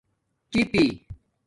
[0.51, 0.83] چپئ